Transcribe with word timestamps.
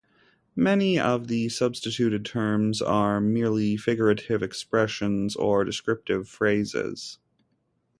Many 0.55 0.97
of 0.97 1.27
the 1.27 1.47
substituted 1.49 2.25
terms 2.25 2.81
are 2.81 3.21
merely 3.21 3.77
figurative 3.77 4.41
expressions 4.41 5.35
or 5.35 5.63
descriptive 5.63 6.27
phrases. 6.27 7.19